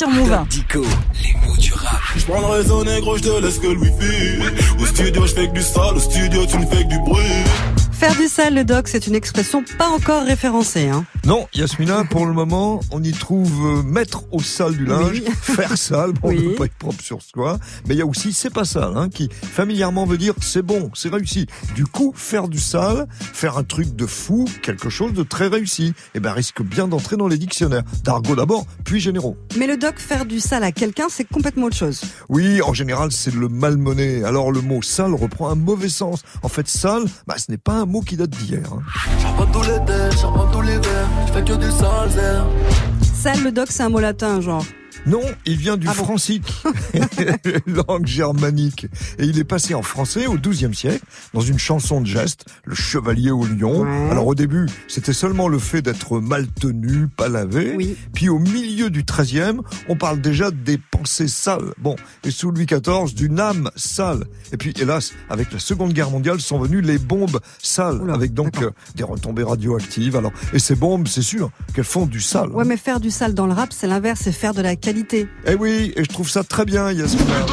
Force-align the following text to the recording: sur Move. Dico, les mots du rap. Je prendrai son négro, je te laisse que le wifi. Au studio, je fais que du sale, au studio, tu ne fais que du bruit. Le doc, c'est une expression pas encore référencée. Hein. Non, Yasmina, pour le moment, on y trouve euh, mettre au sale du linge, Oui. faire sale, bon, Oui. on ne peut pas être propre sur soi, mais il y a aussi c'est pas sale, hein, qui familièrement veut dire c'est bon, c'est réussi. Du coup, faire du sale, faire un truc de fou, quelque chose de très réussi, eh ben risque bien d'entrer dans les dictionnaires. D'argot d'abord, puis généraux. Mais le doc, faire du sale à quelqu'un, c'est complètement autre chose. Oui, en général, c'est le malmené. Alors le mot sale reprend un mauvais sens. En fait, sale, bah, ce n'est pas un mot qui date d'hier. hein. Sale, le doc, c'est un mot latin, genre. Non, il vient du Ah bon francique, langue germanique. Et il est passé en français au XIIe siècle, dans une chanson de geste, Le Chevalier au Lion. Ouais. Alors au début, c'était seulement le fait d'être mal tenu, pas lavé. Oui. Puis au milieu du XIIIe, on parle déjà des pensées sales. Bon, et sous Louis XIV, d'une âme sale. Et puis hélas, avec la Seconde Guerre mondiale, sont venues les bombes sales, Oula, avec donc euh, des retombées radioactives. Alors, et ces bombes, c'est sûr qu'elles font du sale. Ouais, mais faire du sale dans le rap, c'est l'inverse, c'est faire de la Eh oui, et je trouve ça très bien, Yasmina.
sur 0.00 0.08
Move. 0.08 0.34
Dico, 0.48 0.80
les 1.22 1.46
mots 1.46 1.56
du 1.58 1.74
rap. 1.74 2.00
Je 2.16 2.24
prendrai 2.24 2.64
son 2.64 2.84
négro, 2.84 3.18
je 3.18 3.22
te 3.22 3.42
laisse 3.42 3.58
que 3.58 3.66
le 3.66 3.78
wifi. 3.80 4.38
Au 4.80 4.86
studio, 4.86 5.26
je 5.26 5.34
fais 5.34 5.46
que 5.46 5.52
du 5.52 5.62
sale, 5.62 5.94
au 5.94 6.00
studio, 6.00 6.46
tu 6.46 6.56
ne 6.56 6.64
fais 6.64 6.84
que 6.84 6.88
du 6.88 6.98
bruit. 7.00 7.20
Le 8.20 8.64
doc, 8.64 8.88
c'est 8.88 9.06
une 9.06 9.14
expression 9.14 9.64
pas 9.78 9.88
encore 9.88 10.24
référencée. 10.24 10.88
Hein. 10.88 11.06
Non, 11.24 11.48
Yasmina, 11.54 12.04
pour 12.04 12.26
le 12.26 12.34
moment, 12.34 12.80
on 12.90 13.02
y 13.02 13.12
trouve 13.12 13.78
euh, 13.78 13.82
mettre 13.82 14.24
au 14.30 14.42
sale 14.42 14.76
du 14.76 14.84
linge, 14.84 15.10
Oui. 15.12 15.24
faire 15.40 15.78
sale, 15.78 16.12
bon, 16.12 16.28
Oui. 16.28 16.36
on 16.38 16.42
ne 16.42 16.48
peut 16.50 16.54
pas 16.56 16.64
être 16.66 16.74
propre 16.74 17.02
sur 17.02 17.22
soi, 17.22 17.58
mais 17.88 17.94
il 17.94 17.98
y 17.98 18.02
a 18.02 18.06
aussi 18.06 18.34
c'est 18.34 18.50
pas 18.50 18.66
sale, 18.66 18.92
hein, 18.94 19.08
qui 19.08 19.30
familièrement 19.30 20.04
veut 20.04 20.18
dire 20.18 20.34
c'est 20.42 20.60
bon, 20.60 20.90
c'est 20.94 21.08
réussi. 21.08 21.46
Du 21.74 21.86
coup, 21.86 22.12
faire 22.14 22.48
du 22.48 22.58
sale, 22.58 23.06
faire 23.10 23.56
un 23.56 23.64
truc 23.64 23.96
de 23.96 24.04
fou, 24.04 24.44
quelque 24.62 24.90
chose 24.90 25.14
de 25.14 25.22
très 25.22 25.46
réussi, 25.46 25.94
eh 26.14 26.20
ben 26.20 26.32
risque 26.32 26.60
bien 26.62 26.88
d'entrer 26.88 27.16
dans 27.16 27.28
les 27.28 27.38
dictionnaires. 27.38 27.84
D'argot 28.04 28.36
d'abord, 28.36 28.66
puis 28.84 29.00
généraux. 29.00 29.38
Mais 29.56 29.66
le 29.66 29.78
doc, 29.78 29.98
faire 29.98 30.26
du 30.26 30.40
sale 30.40 30.64
à 30.64 30.72
quelqu'un, 30.72 31.06
c'est 31.08 31.24
complètement 31.24 31.66
autre 31.66 31.76
chose. 31.76 32.02
Oui, 32.28 32.60
en 32.60 32.74
général, 32.74 33.12
c'est 33.12 33.32
le 33.34 33.48
malmené. 33.48 34.24
Alors 34.24 34.52
le 34.52 34.60
mot 34.60 34.82
sale 34.82 35.14
reprend 35.14 35.48
un 35.48 35.54
mauvais 35.54 35.88
sens. 35.88 36.20
En 36.42 36.48
fait, 36.48 36.68
sale, 36.68 37.04
bah, 37.26 37.36
ce 37.38 37.50
n'est 37.50 37.56
pas 37.58 37.72
un 37.74 37.86
mot 37.86 38.02
qui 38.02 38.09
date 38.16 38.30
d'hier. 38.30 38.60
hein. 38.72 38.82
Sale, 43.14 43.42
le 43.44 43.52
doc, 43.52 43.68
c'est 43.70 43.82
un 43.82 43.88
mot 43.88 44.00
latin, 44.00 44.40
genre. 44.40 44.64
Non, 45.06 45.22
il 45.46 45.56
vient 45.56 45.76
du 45.76 45.86
Ah 45.88 45.94
bon 45.96 46.04
francique, 46.04 46.52
langue 47.66 48.06
germanique. 48.06 48.86
Et 49.18 49.24
il 49.24 49.38
est 49.38 49.44
passé 49.44 49.74
en 49.74 49.82
français 49.82 50.26
au 50.26 50.34
XIIe 50.36 50.74
siècle, 50.74 51.04
dans 51.34 51.40
une 51.40 51.58
chanson 51.58 52.00
de 52.00 52.06
geste, 52.06 52.44
Le 52.64 52.74
Chevalier 52.74 53.30
au 53.30 53.46
Lion. 53.46 53.82
Ouais. 53.82 54.10
Alors 54.10 54.26
au 54.26 54.34
début, 54.34 54.66
c'était 54.88 55.12
seulement 55.12 55.48
le 55.48 55.58
fait 55.58 55.82
d'être 55.82 56.20
mal 56.20 56.46
tenu, 56.48 57.08
pas 57.08 57.28
lavé. 57.28 57.74
Oui. 57.76 57.96
Puis 58.12 58.28
au 58.28 58.38
milieu 58.38 58.90
du 58.90 59.02
XIIIe, 59.02 59.58
on 59.88 59.96
parle 59.96 60.20
déjà 60.20 60.50
des 60.50 60.78
pensées 60.78 61.28
sales. 61.28 61.72
Bon, 61.78 61.96
et 62.24 62.30
sous 62.30 62.50
Louis 62.50 62.66
XIV, 62.66 63.14
d'une 63.14 63.40
âme 63.40 63.70
sale. 63.76 64.24
Et 64.52 64.56
puis 64.56 64.74
hélas, 64.78 65.12
avec 65.28 65.52
la 65.52 65.58
Seconde 65.58 65.92
Guerre 65.92 66.10
mondiale, 66.10 66.40
sont 66.40 66.58
venues 66.58 66.80
les 66.82 66.98
bombes 66.98 67.40
sales, 67.62 68.00
Oula, 68.00 68.14
avec 68.14 68.34
donc 68.34 68.62
euh, 68.62 68.70
des 68.94 69.04
retombées 69.04 69.44
radioactives. 69.44 70.16
Alors, 70.16 70.32
et 70.52 70.58
ces 70.58 70.74
bombes, 70.74 71.08
c'est 71.08 71.22
sûr 71.22 71.50
qu'elles 71.74 71.84
font 71.84 72.06
du 72.06 72.20
sale. 72.20 72.50
Ouais, 72.50 72.64
mais 72.64 72.76
faire 72.76 73.00
du 73.00 73.10
sale 73.10 73.34
dans 73.34 73.46
le 73.46 73.52
rap, 73.52 73.72
c'est 73.72 73.86
l'inverse, 73.86 74.20
c'est 74.22 74.32
faire 74.32 74.54
de 74.54 74.62
la 74.62 74.76
Eh 75.46 75.54
oui, 75.54 75.92
et 75.96 76.04
je 76.04 76.08
trouve 76.08 76.28
ça 76.28 76.42
très 76.42 76.64
bien, 76.64 76.90
Yasmina. 76.90 77.46